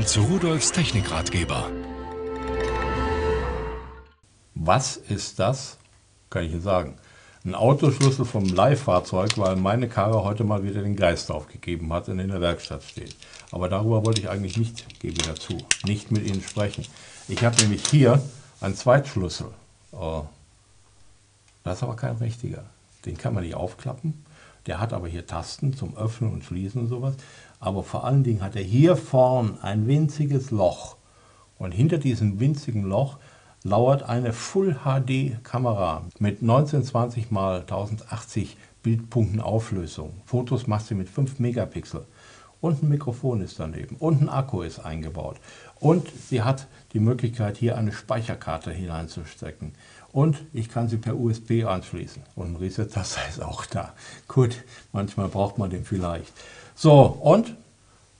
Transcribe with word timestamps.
Willkommen 0.00 0.28
zu 0.28 0.32
Rudolfs 0.32 0.72
Technikratgeber. 0.72 1.70
Was 4.54 4.96
ist 4.96 5.38
das? 5.38 5.76
Kann 6.30 6.44
ich 6.44 6.52
Ihnen 6.52 6.62
sagen. 6.62 6.96
Ein 7.44 7.54
Autoschlüssel 7.54 8.24
vom 8.24 8.46
Leihfahrzeug, 8.46 9.36
weil 9.36 9.56
meine 9.56 9.90
Karre 9.90 10.24
heute 10.24 10.42
mal 10.42 10.64
wieder 10.64 10.80
den 10.80 10.96
Geist 10.96 11.30
aufgegeben 11.30 11.92
hat 11.92 12.08
und 12.08 12.18
in 12.18 12.28
der 12.28 12.40
Werkstatt 12.40 12.82
steht. 12.82 13.14
Aber 13.50 13.68
darüber 13.68 14.06
wollte 14.06 14.22
ich 14.22 14.30
eigentlich 14.30 14.56
nicht, 14.56 15.00
gebe 15.00 15.20
dazu, 15.20 15.58
nicht 15.84 16.10
mit 16.10 16.26
Ihnen 16.26 16.40
sprechen. 16.40 16.86
Ich 17.28 17.44
habe 17.44 17.60
nämlich 17.60 17.86
hier 17.86 18.22
einen 18.62 18.76
Zweitschlüssel. 18.76 19.48
Oh. 19.92 20.24
Das 21.62 21.76
ist 21.76 21.82
aber 21.82 21.96
kein 21.96 22.16
richtiger. 22.16 22.64
Den 23.04 23.18
kann 23.18 23.34
man 23.34 23.44
nicht 23.44 23.54
aufklappen. 23.54 24.24
Der 24.66 24.80
hat 24.80 24.92
aber 24.92 25.08
hier 25.08 25.26
Tasten 25.26 25.72
zum 25.74 25.96
Öffnen 25.96 26.32
und 26.32 26.44
Schließen 26.44 26.82
und 26.82 26.88
sowas. 26.88 27.14
Aber 27.58 27.82
vor 27.82 28.04
allen 28.04 28.24
Dingen 28.24 28.42
hat 28.42 28.56
er 28.56 28.62
hier 28.62 28.96
vorn 28.96 29.58
ein 29.62 29.86
winziges 29.86 30.50
Loch. 30.50 30.96
Und 31.58 31.72
hinter 31.72 31.98
diesem 31.98 32.40
winzigen 32.40 32.84
Loch 32.84 33.18
lauert 33.62 34.02
eine 34.02 34.32
Full 34.32 34.80
HD 34.84 35.42
Kamera 35.44 36.04
mit 36.18 36.40
1920 36.40 37.24
x 37.24 37.36
1080 37.36 38.56
Bildpunkten 38.82 39.40
Auflösung. 39.40 40.14
Fotos 40.24 40.66
macht 40.66 40.86
sie 40.86 40.94
mit 40.94 41.10
5 41.10 41.38
Megapixel. 41.38 42.06
Und 42.60 42.82
ein 42.82 42.88
Mikrofon 42.88 43.40
ist 43.40 43.58
daneben. 43.58 43.96
Und 43.96 44.20
ein 44.20 44.28
Akku 44.28 44.62
ist 44.62 44.80
eingebaut. 44.80 45.36
Und 45.78 46.08
sie 46.28 46.42
hat 46.42 46.66
die 46.92 47.00
Möglichkeit, 47.00 47.56
hier 47.56 47.78
eine 47.78 47.92
Speicherkarte 47.92 48.70
hineinzustecken. 48.70 49.72
Und 50.12 50.42
ich 50.52 50.68
kann 50.68 50.88
sie 50.88 50.98
per 50.98 51.16
USB 51.16 51.64
anschließen. 51.64 52.22
Und 52.34 52.52
ein 52.52 52.56
Reset-Taster 52.56 53.20
ist 53.28 53.42
auch 53.42 53.64
da. 53.66 53.94
Gut, 54.28 54.64
manchmal 54.92 55.28
braucht 55.28 55.58
man 55.58 55.70
den 55.70 55.84
vielleicht. 55.84 56.32
So, 56.74 57.02
und 57.02 57.54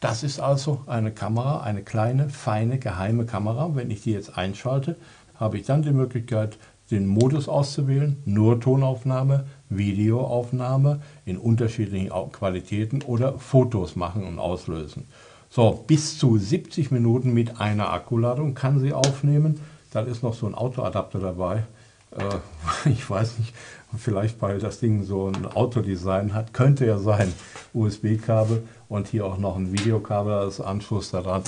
das 0.00 0.22
ist 0.22 0.40
also 0.40 0.82
eine 0.86 1.12
Kamera, 1.12 1.62
eine 1.62 1.82
kleine, 1.82 2.30
feine, 2.30 2.78
geheime 2.78 3.26
Kamera. 3.26 3.74
Wenn 3.74 3.90
ich 3.90 4.02
die 4.02 4.12
jetzt 4.12 4.38
einschalte, 4.38 4.96
habe 5.34 5.58
ich 5.58 5.66
dann 5.66 5.82
die 5.82 5.92
Möglichkeit, 5.92 6.56
den 6.90 7.06
Modus 7.06 7.48
auszuwählen, 7.48 8.16
nur 8.24 8.60
Tonaufnahme, 8.60 9.46
Videoaufnahme 9.68 11.00
in 11.24 11.38
unterschiedlichen 11.38 12.10
Qualitäten 12.32 13.02
oder 13.02 13.38
Fotos 13.38 13.96
machen 13.96 14.24
und 14.24 14.38
auslösen. 14.38 15.06
So, 15.48 15.84
bis 15.86 16.18
zu 16.18 16.38
70 16.38 16.90
Minuten 16.90 17.32
mit 17.32 17.60
einer 17.60 17.92
Akkuladung 17.92 18.54
kann 18.54 18.78
sie 18.78 18.92
aufnehmen. 18.92 19.60
Dann 19.92 20.06
ist 20.06 20.22
noch 20.22 20.34
so 20.34 20.46
ein 20.46 20.54
Autoadapter 20.54 21.18
dabei. 21.18 21.64
Äh, 22.12 22.88
ich 22.88 23.08
weiß 23.08 23.38
nicht, 23.38 23.54
vielleicht 23.96 24.40
weil 24.42 24.58
das 24.58 24.78
Ding 24.78 25.04
so 25.04 25.26
ein 25.28 25.46
Autodesign 25.46 26.34
hat, 26.34 26.54
könnte 26.54 26.86
ja 26.86 26.98
sein, 26.98 27.32
USB-Kabel 27.74 28.64
und 28.88 29.08
hier 29.08 29.26
auch 29.26 29.38
noch 29.38 29.56
ein 29.56 29.72
Videokabel 29.72 30.32
als 30.34 30.60
Anschluss 30.60 31.10
daran. 31.10 31.42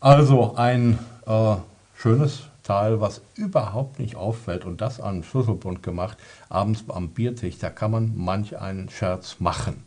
Also 0.00 0.54
ein 0.56 0.98
äh, 1.26 1.56
schönes 1.96 2.42
Teil, 2.66 3.00
was 3.00 3.22
überhaupt 3.36 4.00
nicht 4.00 4.16
auffällt 4.16 4.64
und 4.64 4.80
das 4.80 5.00
an 5.00 5.22
Schlüsselbund 5.22 5.84
gemacht, 5.84 6.18
abends 6.48 6.84
am 6.88 7.10
Biertisch, 7.10 7.58
da 7.58 7.70
kann 7.70 7.92
man 7.92 8.12
manch 8.16 8.58
einen 8.58 8.88
Scherz 8.88 9.36
machen. 9.38 9.84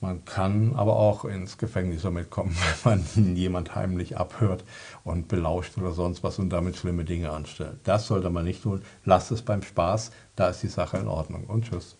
Man 0.00 0.24
kann 0.24 0.74
aber 0.74 0.96
auch 0.96 1.24
ins 1.24 1.58
Gefängnis 1.58 2.02
damit 2.02 2.28
kommen, 2.28 2.56
wenn 2.84 3.04
man 3.22 3.36
jemand 3.36 3.76
heimlich 3.76 4.16
abhört 4.16 4.64
und 5.04 5.28
belauscht 5.28 5.78
oder 5.78 5.92
sonst 5.92 6.24
was 6.24 6.40
und 6.40 6.50
damit 6.50 6.76
schlimme 6.76 7.04
Dinge 7.04 7.30
anstellt. 7.30 7.78
Das 7.84 8.08
sollte 8.08 8.30
man 8.30 8.46
nicht 8.46 8.64
tun. 8.64 8.82
Lasst 9.04 9.30
es 9.30 9.42
beim 9.42 9.62
Spaß, 9.62 10.10
da 10.34 10.48
ist 10.48 10.64
die 10.64 10.68
Sache 10.68 10.96
in 10.96 11.06
Ordnung. 11.06 11.44
Und 11.44 11.66
tschüss. 11.66 11.99